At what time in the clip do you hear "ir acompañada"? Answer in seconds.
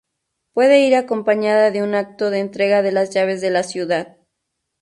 0.79-1.69